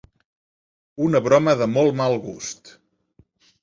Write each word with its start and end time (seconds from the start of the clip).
Una 1.09 1.23
broma 1.27 1.57
‘de 1.61 1.71
molt 1.77 1.97
mal 2.03 2.19
gust’ 2.29 2.77